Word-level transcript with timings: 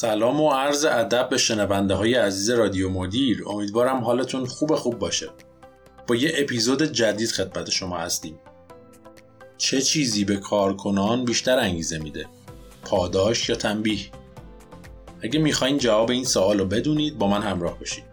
سلام 0.00 0.40
و 0.40 0.50
عرض 0.50 0.84
ادب 0.84 1.28
به 1.28 1.38
شنونده 1.38 1.94
های 1.94 2.14
عزیز 2.14 2.50
رادیو 2.50 2.90
مدیر. 2.90 3.44
امیدوارم 3.48 4.04
حالتون 4.04 4.46
خوب 4.46 4.74
خوب 4.74 4.98
باشه. 4.98 5.30
با 6.06 6.14
یه 6.14 6.32
اپیزود 6.36 6.82
جدید 6.82 7.30
خدمت 7.30 7.70
شما 7.70 7.98
هستیم. 7.98 8.38
چه 9.58 9.80
چیزی 9.80 10.24
به 10.24 10.36
کارکنان 10.36 11.24
بیشتر 11.24 11.58
انگیزه 11.58 11.98
میده؟ 11.98 12.26
پاداش 12.84 13.48
یا 13.48 13.54
تنبیه؟ 13.54 14.00
اگه 15.22 15.38
می‌خواین 15.40 15.78
جواب 15.78 16.10
این 16.10 16.24
سوال 16.24 16.58
رو 16.58 16.64
بدونید 16.64 17.18
با 17.18 17.26
من 17.26 17.42
همراه 17.42 17.78
باشید. 17.78 18.09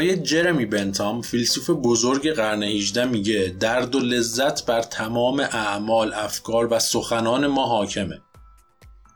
آقای 0.00 0.16
جرمی 0.16 0.66
بنتام 0.66 1.22
فیلسوف 1.22 1.70
بزرگ 1.70 2.30
قرن 2.30 2.62
18 2.62 3.04
میگه 3.04 3.56
درد 3.60 3.94
و 3.94 3.98
لذت 3.98 4.66
بر 4.66 4.82
تمام 4.82 5.40
اعمال، 5.40 6.12
افکار 6.14 6.68
و 6.72 6.78
سخنان 6.78 7.46
ما 7.46 7.66
حاکمه. 7.66 8.20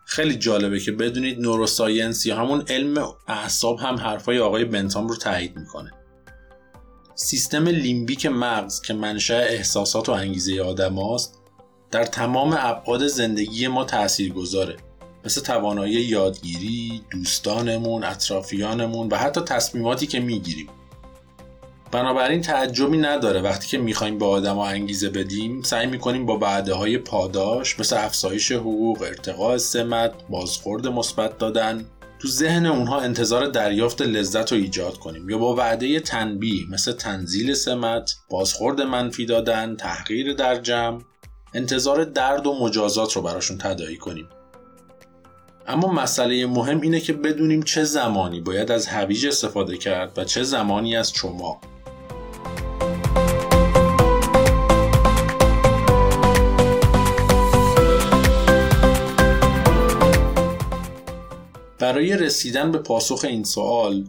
خیلی 0.07 0.37
جالبه 0.37 0.81
که 0.81 0.93
بدونید 0.93 1.41
نوروساینس 1.41 2.27
یا 2.27 2.37
همون 2.37 2.65
علم 2.69 3.09
اعصاب 3.29 3.79
هم 3.79 3.95
حرفای 3.95 4.39
آقای 4.39 4.65
بنتام 4.65 5.09
رو 5.09 5.17
تایید 5.17 5.57
می‌کنه. 5.57 5.91
سیستم 7.15 7.69
لیمبیک 7.69 8.27
مغز 8.27 8.81
که 8.81 8.95
منشأ 8.95 9.41
احساسات 9.41 10.09
و 10.09 10.13
انگیزه 10.13 10.61
آدم 10.61 10.95
هاست 10.95 11.39
در 11.91 12.05
تمام 12.05 12.57
ابعاد 12.59 13.07
زندگی 13.07 13.69
ما 13.69 13.85
تأثیر 13.85 14.33
گذاره. 14.33 14.77
مثل 15.25 15.41
توانایی 15.41 15.95
یادگیری، 15.95 17.03
دوستانمون، 17.11 18.05
اطرافیانمون 18.05 19.09
و 19.09 19.17
حتی 19.17 19.41
تصمیماتی 19.41 20.07
که 20.07 20.21
می‌گیریم. 20.21 20.69
بنابراین 21.93 22.41
تعجبی 22.41 22.99
نداره 22.99 23.41
وقتی 23.41 23.69
که 23.69 23.79
می‌خوایم 23.79 24.19
به 24.19 24.27
آدم 24.27 24.59
انگیزه 24.59 25.11
بدیم 25.11 25.63
سعی 25.63 25.87
می‌کنیم 25.87 26.27
با 26.27 26.37
بعده 26.37 26.75
های 26.75 26.99
پاداش 26.99 27.81
مثل 27.81 27.97
افزایش 27.97 28.53
حقوق، 28.53 29.03
ارتقاء 29.03 29.57
سمت، 29.57 30.13
بازخورد 30.31 30.87
مثبت 30.87 31.39
دادن 31.39 31.87
تو 32.19 32.29
ذهن 32.29 32.67
اونها 32.67 33.01
انتظار 33.01 33.47
دریافت 33.47 34.03
لذت 34.03 34.53
رو 34.53 34.59
ایجاد 34.59 34.99
کنیم 34.99 35.31
یا 35.31 35.39
با 35.39 35.55
وعده 35.55 36.01
تنبیه 36.01 36.71
مثل 36.71 36.93
تنزیل 36.93 37.55
سمت، 37.55 38.15
بازخورد 38.31 38.81
منفی 38.81 39.27
دادن، 39.27 39.77
تحقیر 39.77 40.33
در 40.33 40.57
جمع 40.57 41.01
انتظار 41.55 42.05
درد 42.05 42.47
و 42.47 42.59
مجازات 42.61 43.13
رو 43.13 43.23
براشون 43.23 43.59
تدایی 43.59 43.97
کنیم 43.97 44.29
اما 45.67 45.93
مسئله 45.93 46.47
مهم 46.47 46.81
اینه 46.81 47.01
که 47.01 47.13
بدونیم 47.13 47.63
چه 47.63 47.85
زمانی 47.85 48.41
باید 48.41 48.73
از 48.73 48.87
هویج 48.87 49.27
استفاده 49.27 49.77
کرد 49.77 50.19
و 50.19 50.25
چه 50.25 50.43
زمانی 50.43 50.97
از 50.97 51.13
چما 51.13 51.61
برای 61.79 62.17
رسیدن 62.17 62.73
به 62.73 62.79
پاسخ 62.79 63.25
این 63.25 63.45
سوال 63.45 64.05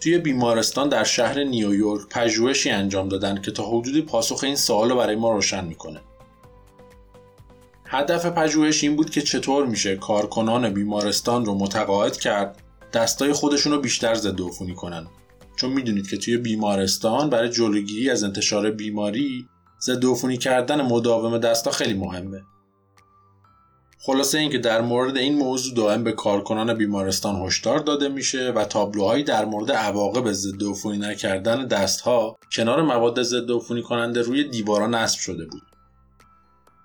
توی 0.00 0.18
بیمارستان 0.18 0.88
در 0.88 1.04
شهر 1.04 1.44
نیویورک 1.44 2.08
پژوهشی 2.08 2.70
انجام 2.70 3.08
دادن 3.08 3.42
که 3.42 3.50
تا 3.50 3.68
حدودی 3.68 4.02
پاسخ 4.02 4.44
این 4.44 4.56
سوال 4.56 4.90
رو 4.90 4.96
برای 4.96 5.16
ما 5.16 5.32
روشن 5.32 5.64
می‌کنه. 5.64 6.00
هدف 7.90 8.26
پژوهش 8.26 8.84
این 8.84 8.96
بود 8.96 9.10
که 9.10 9.22
چطور 9.22 9.66
میشه 9.66 9.96
کارکنان 9.96 10.74
بیمارستان 10.74 11.44
رو 11.44 11.54
متقاعد 11.54 12.16
کرد 12.16 12.62
دستای 12.92 13.32
خودشون 13.32 13.72
رو 13.72 13.80
بیشتر 13.80 14.14
ضد 14.14 14.40
عفونی 14.40 14.74
کنن. 14.74 15.06
چون 15.56 15.72
می‌دونید 15.72 16.08
که 16.08 16.16
توی 16.16 16.36
بیمارستان 16.36 17.30
برای 17.30 17.48
جلوگیری 17.48 18.10
از 18.10 18.24
انتشار 18.24 18.70
بیماری 18.70 19.48
ضد 19.80 20.06
عفونی 20.06 20.36
کردن 20.36 20.80
مداوم 20.80 21.38
دستا 21.38 21.70
خیلی 21.70 21.94
مهمه. 21.94 22.42
خلاصه 24.00 24.38
اینکه 24.38 24.58
در 24.58 24.80
مورد 24.80 25.16
این 25.16 25.38
موضوع 25.38 25.74
دائم 25.74 26.04
به 26.04 26.12
کارکنان 26.12 26.74
بیمارستان 26.74 27.46
هشدار 27.46 27.78
داده 27.78 28.08
میشه 28.08 28.52
و 28.52 28.64
تابلوهایی 28.64 29.24
در 29.24 29.44
مورد 29.44 29.72
عواقب 29.72 30.32
ضد 30.32 30.62
عفونی 30.64 30.98
نکردن 30.98 31.66
دستها 31.66 32.38
کنار 32.52 32.82
مواد 32.82 33.22
ضد 33.22 33.50
عفونی 33.50 33.82
کننده 33.82 34.22
روی 34.22 34.44
دیوارا 34.44 34.86
نصب 34.86 35.18
شده 35.18 35.44
بود. 35.44 35.67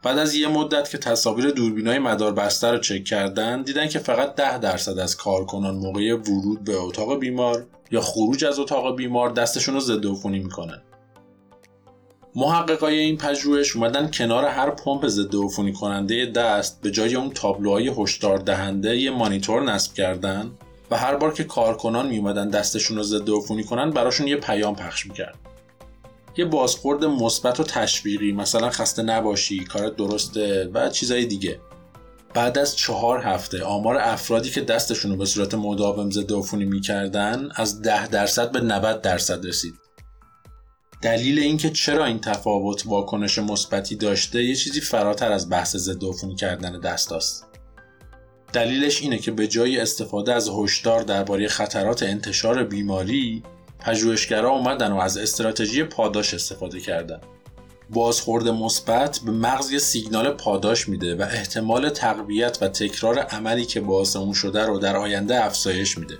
بعد 0.03 0.17
از 0.17 0.35
یه 0.35 0.47
مدت 0.47 0.89
که 0.89 0.97
تصاویر 0.97 1.49
دوربینای 1.49 1.99
مدار 1.99 2.33
بسته 2.33 2.71
رو 2.71 2.77
چک 2.77 3.03
کردن 3.03 3.61
دیدن 3.61 3.87
که 3.87 3.99
فقط 3.99 4.35
ده 4.35 4.57
درصد 4.57 4.99
از 4.99 5.17
کارکنان 5.17 5.75
موقع 5.75 6.13
ورود 6.13 6.63
به 6.63 6.75
اتاق 6.75 7.19
بیمار 7.19 7.65
یا 7.91 8.01
خروج 8.01 8.45
از 8.45 8.59
اتاق 8.59 8.95
بیمار 8.95 9.29
دستشون 9.29 9.73
رو 9.73 9.79
ضد 9.79 10.05
عفونی 10.05 10.39
می‌کنن. 10.39 10.81
محققای 12.35 12.99
این 12.99 13.17
پژوهش 13.17 13.75
اومدن 13.75 14.11
کنار 14.11 14.45
هر 14.45 14.69
پمپ 14.69 15.07
ضد 15.07 15.35
عفونی 15.35 15.73
کننده 15.73 16.25
دست 16.25 16.81
به 16.81 16.91
جای 16.91 17.15
اون 17.15 17.29
تابلوهای 17.29 17.91
هشدار 17.97 18.37
دهنده 18.37 18.97
یه 18.97 19.11
مانیتور 19.11 19.61
نصب 19.61 19.93
کردن 19.93 20.51
و 20.91 20.97
هر 20.97 21.15
بار 21.15 21.33
که 21.33 21.43
کارکنان 21.43 22.07
میومدن 22.07 22.49
دستشون 22.49 22.97
رو 22.97 23.03
ضد 23.03 23.29
عفونی 23.29 23.63
کنن 23.63 23.89
براشون 23.89 24.27
یه 24.27 24.35
پیام 24.35 24.75
پخش 24.75 25.05
می‌کرد. 25.05 25.35
یه 26.37 26.45
بازخورد 26.45 27.05
مثبت 27.05 27.59
و 27.59 27.63
تشویقی 27.63 28.31
مثلا 28.31 28.69
خسته 28.69 29.03
نباشی 29.03 29.63
کارت 29.63 29.95
درسته 29.95 30.69
و 30.73 30.89
چیزای 30.89 31.25
دیگه 31.25 31.59
بعد 32.33 32.57
از 32.57 32.75
چهار 32.75 33.19
هفته 33.19 33.63
آمار 33.63 33.97
افرادی 33.97 34.49
که 34.49 34.61
دستشون 34.61 35.11
رو 35.11 35.17
به 35.17 35.25
صورت 35.25 35.53
مداوم 35.53 36.11
ضد 36.11 36.33
عفونی 36.33 36.65
می‌کردن 36.65 37.49
از 37.55 37.81
ده 37.81 38.07
درصد 38.07 38.51
به 38.51 38.59
90 38.61 39.01
درصد 39.01 39.45
رسید 39.45 39.73
دلیل 41.01 41.39
اینکه 41.39 41.69
چرا 41.69 42.05
این 42.05 42.19
تفاوت 42.19 42.83
واکنش 42.85 43.39
مثبتی 43.39 43.95
داشته 43.95 44.43
یه 44.43 44.55
چیزی 44.55 44.81
فراتر 44.81 45.31
از 45.31 45.49
بحث 45.49 45.75
ضد 45.75 46.03
عفونی 46.03 46.35
کردن 46.35 46.79
دست 46.79 47.11
است. 47.11 47.47
دلیلش 48.53 49.01
اینه 49.01 49.17
که 49.17 49.31
به 49.31 49.47
جای 49.47 49.79
استفاده 49.79 50.33
از 50.33 50.49
هشدار 50.49 51.01
درباره 51.01 51.47
خطرات 51.47 52.03
انتشار 52.03 52.63
بیماری 52.63 53.43
پژوهشگرا 53.83 54.49
اومدن 54.49 54.91
و 54.91 54.99
از 54.99 55.17
استراتژی 55.17 55.83
پاداش 55.83 56.33
استفاده 56.33 56.79
کردن. 56.79 57.19
بازخورد 57.89 58.47
مثبت 58.47 59.19
به 59.25 59.31
مغز 59.31 59.71
یه 59.71 59.79
سیگنال 59.79 60.29
پاداش 60.29 60.89
میده 60.89 61.15
و 61.15 61.21
احتمال 61.21 61.89
تقویت 61.89 62.57
و 62.61 62.67
تکرار 62.67 63.19
عملی 63.19 63.65
که 63.65 63.81
باعث 63.81 64.15
اون 64.15 64.33
شده 64.33 64.65
رو 64.65 64.79
در 64.79 64.97
آینده 64.97 65.45
افزایش 65.45 65.97
میده. 65.97 66.17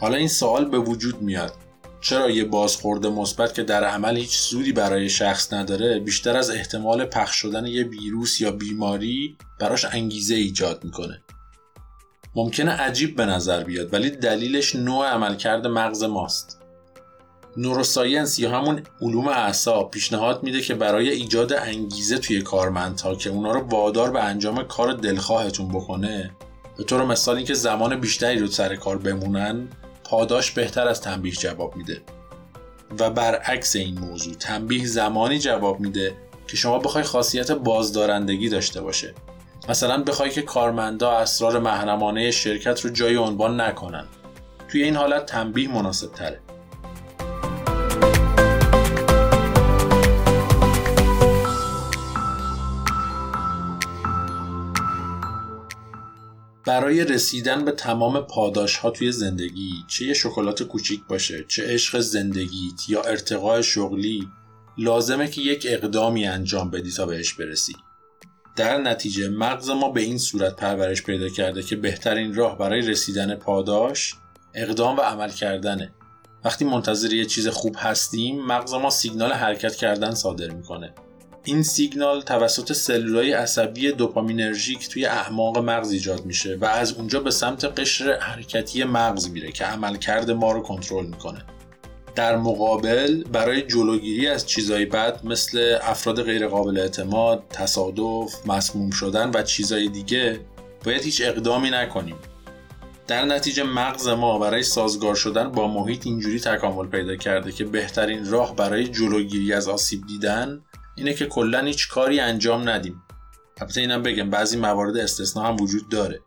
حالا 0.00 0.16
این 0.16 0.28
سوال 0.28 0.64
به 0.64 0.78
وجود 0.78 1.22
میاد. 1.22 1.54
چرا 2.00 2.30
یه 2.30 2.44
بازخورد 2.44 3.06
مثبت 3.06 3.54
که 3.54 3.62
در 3.62 3.84
عمل 3.84 4.16
هیچ 4.16 4.38
سودی 4.38 4.72
برای 4.72 5.08
شخص 5.08 5.52
نداره 5.52 5.98
بیشتر 5.98 6.36
از 6.36 6.50
احتمال 6.50 7.04
پخش 7.04 7.36
شدن 7.36 7.66
یه 7.66 7.84
ویروس 7.84 8.40
یا 8.40 8.50
بیماری 8.50 9.36
براش 9.58 9.84
انگیزه 9.84 10.34
ایجاد 10.34 10.84
می‌کنه؟ 10.84 11.22
ممکنه 12.34 12.70
عجیب 12.70 13.16
به 13.16 13.26
نظر 13.26 13.64
بیاد 13.64 13.94
ولی 13.94 14.10
دلیلش 14.10 14.76
نوع 14.76 15.06
عملکرد 15.06 15.66
مغز 15.66 16.02
ماست. 16.02 16.60
نوروساینس 17.56 18.38
یا 18.38 18.50
همون 18.50 18.82
علوم 19.00 19.28
اعصاب 19.28 19.90
پیشنهاد 19.90 20.42
میده 20.42 20.60
که 20.60 20.74
برای 20.74 21.10
ایجاد 21.10 21.52
انگیزه 21.52 22.18
توی 22.18 22.42
کارمندها 22.42 23.14
که 23.14 23.30
اونا 23.30 23.52
رو 23.52 23.60
وادار 23.60 24.10
به 24.10 24.24
انجام 24.24 24.62
کار 24.62 24.92
دلخواهتون 24.92 25.68
بکنه 25.68 26.30
به 26.78 26.84
طور 26.84 27.04
مثال 27.04 27.36
اینکه 27.36 27.54
زمان 27.54 28.00
بیشتری 28.00 28.38
رو 28.38 28.46
سر 28.46 28.76
کار 28.76 28.98
بمونن 28.98 29.68
پاداش 30.04 30.50
بهتر 30.50 30.88
از 30.88 31.00
تنبیه 31.00 31.32
جواب 31.32 31.76
میده. 31.76 32.02
و 32.98 33.10
برعکس 33.10 33.76
این 33.76 33.98
موضوع 33.98 34.34
تنبیه 34.34 34.86
زمانی 34.86 35.38
جواب 35.38 35.80
میده 35.80 36.14
که 36.48 36.56
شما 36.56 36.78
بخوای 36.78 37.04
خاصیت 37.04 37.50
بازدارندگی 37.50 38.48
داشته 38.48 38.80
باشه. 38.80 39.14
مثلا 39.68 40.02
بخوای 40.02 40.30
که 40.30 40.42
کارمندا 40.42 41.10
اسرار 41.10 41.58
محرمانه 41.58 42.30
شرکت 42.30 42.80
رو 42.80 42.90
جای 42.90 43.16
عنوان 43.16 43.60
نکنن. 43.60 44.06
توی 44.68 44.82
این 44.82 44.96
حالت 44.96 45.26
تنبیه 45.26 45.68
مناسب 45.68 46.12
تره 46.12 46.40
برای 56.66 57.04
رسیدن 57.04 57.64
به 57.64 57.72
تمام 57.72 58.20
پاداش 58.20 58.76
ها 58.76 58.90
توی 58.90 59.12
زندگی 59.12 59.72
چه 59.88 60.04
یه 60.04 60.14
شکلات 60.14 60.62
کوچیک 60.62 61.00
باشه 61.08 61.44
چه 61.48 61.66
عشق 61.66 61.98
زندگیت 61.98 62.88
یا 62.88 63.02
ارتقاء 63.02 63.62
شغلی 63.62 64.28
لازمه 64.78 65.28
که 65.28 65.40
یک 65.40 65.66
اقدامی 65.68 66.26
انجام 66.26 66.70
بدی 66.70 66.90
تا 66.90 67.06
بهش 67.06 67.34
برسی. 67.34 67.76
در 68.56 68.78
نتیجه 68.78 69.28
مغز 69.28 69.70
ما 69.70 69.90
به 69.90 70.00
این 70.00 70.18
صورت 70.18 70.56
پرورش 70.56 71.02
پیدا 71.02 71.28
کرده 71.28 71.62
که 71.62 71.76
بهترین 71.76 72.34
راه 72.34 72.58
برای 72.58 72.80
رسیدن 72.80 73.34
پاداش 73.34 74.14
اقدام 74.54 74.96
و 74.96 75.00
عمل 75.00 75.30
کردنه. 75.30 75.92
وقتی 76.44 76.64
منتظر 76.64 77.12
یه 77.12 77.24
چیز 77.24 77.48
خوب 77.48 77.76
هستیم 77.78 78.44
مغز 78.44 78.74
ما 78.74 78.90
سیگنال 78.90 79.32
حرکت 79.32 79.74
کردن 79.74 80.14
صادر 80.14 80.50
می‌کنه. 80.50 80.94
این 81.44 81.62
سیگنال 81.62 82.20
توسط 82.20 82.72
سلولای 82.72 83.32
عصبی 83.32 83.92
دوپامینرژیک 83.92 84.88
توی 84.88 85.06
اعماق 85.06 85.58
مغز 85.58 85.92
ایجاد 85.92 86.24
میشه 86.24 86.56
و 86.60 86.64
از 86.64 86.92
اونجا 86.92 87.20
به 87.20 87.30
سمت 87.30 87.64
قشر 87.64 88.18
حرکتی 88.20 88.84
مغز 88.84 89.30
میره 89.30 89.52
که 89.52 89.64
عملکرد 89.64 90.30
ما 90.30 90.52
رو 90.52 90.60
کنترل 90.60 91.06
می‌کنه. 91.06 91.44
در 92.20 92.36
مقابل 92.36 93.24
برای 93.24 93.62
جلوگیری 93.62 94.28
از 94.28 94.46
چیزهای 94.46 94.84
بد 94.84 95.24
مثل 95.24 95.78
افراد 95.82 96.22
غیرقابل 96.22 96.78
اعتماد، 96.78 97.44
تصادف، 97.50 98.46
مسموم 98.46 98.90
شدن 98.90 99.30
و 99.34 99.42
چیزهای 99.42 99.88
دیگه 99.88 100.40
باید 100.84 101.02
هیچ 101.02 101.22
اقدامی 101.24 101.70
نکنیم. 101.70 102.16
در 103.06 103.24
نتیجه 103.24 103.62
مغز 103.62 104.08
ما 104.08 104.38
برای 104.38 104.62
سازگار 104.62 105.14
شدن 105.14 105.52
با 105.52 105.68
محیط 105.68 106.06
اینجوری 106.06 106.40
تکامل 106.40 106.86
پیدا 106.86 107.16
کرده 107.16 107.52
که 107.52 107.64
بهترین 107.64 108.30
راه 108.30 108.56
برای 108.56 108.88
جلوگیری 108.88 109.52
از 109.52 109.68
آسیب 109.68 110.06
دیدن 110.06 110.62
اینه 110.96 111.14
که 111.14 111.26
کلا 111.26 111.60
هیچ 111.60 111.88
کاری 111.88 112.20
انجام 112.20 112.68
ندیم. 112.68 113.02
البته 113.60 113.80
اینم 113.80 114.02
بگم 114.02 114.30
بعضی 114.30 114.56
موارد 114.56 114.96
استثنا 114.96 115.42
هم 115.42 115.56
وجود 115.60 115.88
داره. 115.88 116.20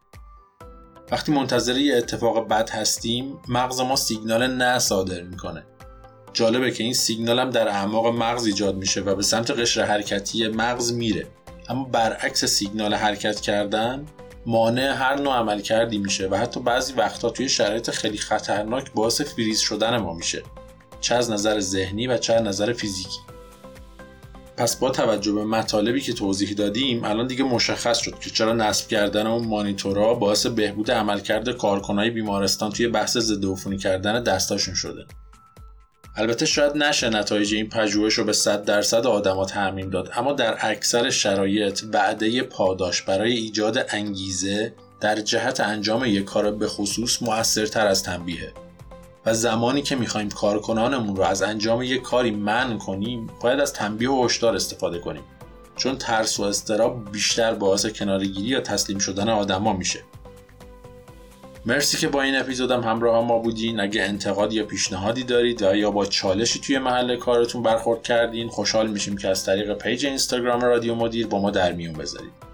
وقتی 1.12 1.31
منتظر 1.31 1.78
یه 1.78 1.98
اتفاق 1.98 2.48
بد 2.48 2.69
هستیم 2.69 3.39
مغز 3.48 3.80
ما 3.80 3.96
سیگنال 3.96 4.48
نه 4.48 4.80
صادر 4.80 5.22
می‌کنه 5.22 5.66
جالبه 6.34 6.72
که 6.72 6.84
این 6.84 6.94
سیگنال 6.94 7.40
هم 7.40 7.50
در 7.50 7.68
اعماق 7.68 8.08
مغز 8.08 8.46
ایجاد 8.46 8.76
میشه 8.76 9.02
و 9.02 9.16
به 9.16 9.24
سمت 9.24 9.52
قشر 9.52 9.84
حرکتی 9.84 10.48
مغز 10.48 10.94
میره. 10.94 11.28
اما 11.70 11.84
برعکس 11.84 12.46
سیگنال 12.46 12.94
حرکت 12.94 13.42
کردن 13.42 14.06
مانع 14.46 14.92
هر 14.92 15.16
نوع 15.16 15.34
عمل 15.34 15.62
کردی 15.62 15.98
میشه 15.98 16.28
و 16.28 16.36
حتی 16.36 16.60
بعضی 16.60 16.94
وقتا 16.94 17.30
توی 17.30 17.50
شرایط 17.50 17.90
خیلی 17.90 18.18
خطرناک 18.18 18.92
باعث 18.94 19.22
فریز 19.22 19.60
شدن 19.60 19.98
ما 19.98 20.14
میشه. 20.14 20.44
چه 21.02 21.16
از 21.16 21.32
نظر 21.32 21.60
ذهنی 21.60 22.08
و 22.08 22.18
چه 22.18 22.34
از 22.34 22.42
نظر 22.42 22.74
فیزیکی. 22.74 23.20
پس 24.58 24.76
با 24.76 24.90
توجه 24.90 25.32
به 25.32 25.46
مطالبی 25.46 26.02
که 26.02 26.14
توضیح 26.14 26.54
دادیم 26.54 27.04
الان 27.04 27.28
دیگه 27.28 27.44
مشخص 27.44 27.98
شد 27.98 28.20
که 28.20 28.30
چرا 28.30 28.54
نصب 28.54 28.88
کردن 28.88 29.28
اون 29.28 29.48
مانیتورها 29.48 30.14
باعث 30.14 30.46
بهبود 30.46 30.92
عملکرد 30.92 31.50
کارکنای 31.50 32.10
بیمارستان 32.10 32.72
توی 32.72 32.88
بحث 32.88 33.18
ضد 33.18 33.78
کردن 33.78 34.24
دستاشون 34.24 34.76
شده. 34.76 35.06
البته 36.15 36.45
شاید 36.45 36.77
نشه 36.77 37.10
نتایج 37.10 37.54
این 37.54 37.69
پژوهش 37.69 38.13
رو 38.13 38.24
به 38.24 38.33
100 38.33 38.65
درصد 38.65 39.07
آدما 39.07 39.45
تعمین 39.45 39.89
داد 39.89 40.12
اما 40.15 40.33
در 40.33 40.57
اکثر 40.60 41.10
شرایط 41.10 41.81
وعده 41.94 42.44
پاداش 42.44 43.01
برای 43.01 43.33
ایجاد 43.33 43.86
انگیزه 43.89 44.74
در 45.00 45.21
جهت 45.21 45.60
انجام 45.60 46.06
یک 46.06 46.24
کار 46.24 46.51
به 46.51 46.68
خصوص 46.68 47.21
مؤثرتر 47.21 47.88
از 47.88 48.04
تنبیهه 48.04 48.54
و 49.25 49.33
زمانی 49.33 49.81
که 49.81 49.95
می‌خوایم 49.95 50.30
کارکنانمون 50.30 51.15
رو 51.15 51.24
از 51.24 51.42
انجام 51.42 51.81
یک 51.81 52.01
کاری 52.01 52.31
منع 52.31 52.77
کنیم 52.77 53.30
باید 53.42 53.60
از 53.60 53.74
تنبیه 53.74 54.10
و 54.10 54.25
هشدار 54.25 54.56
استفاده 54.56 55.00
کنیم. 55.00 55.24
چون 55.75 55.98
ترس 55.98 56.39
و 56.39 56.44
استراب 56.44 57.12
بیشتر 57.12 57.54
باعث 57.54 57.86
کنارگیری 57.86 58.48
یا 58.48 58.60
تسلیم 58.60 59.00
شدن 59.00 59.30
آدما 59.30 59.74
میشه. 59.74 60.00
مرسی 61.65 61.98
که 61.98 62.07
با 62.07 62.21
این 62.21 62.36
اپیزودم 62.36 62.81
همراه 62.81 63.25
ما 63.25 63.39
بودین. 63.39 63.80
اگه 63.80 64.04
انتقاد 64.04 64.54
یا 64.54 64.65
پیشنهادی 64.65 65.24
دارید 65.24 65.62
یا 65.62 65.92
با 65.92 66.06
چالشی 66.06 66.60
توی 66.60 66.80
محل 66.80 67.15
کارتون 67.15 67.63
برخورد 67.63 68.04
کردین 68.04 68.48
خوشحال 68.48 68.88
میشیم 68.88 69.18
که 69.18 69.30
از 69.30 69.45
طریق 69.45 69.74
پیج 69.74 70.06
اینستاگرام 70.06 70.62
رادیو 70.62 70.95
مدیر 70.95 71.27
با 71.27 71.39
ما 71.39 71.51
در 71.51 71.71
میون 71.71 71.94
بذارید. 71.94 72.53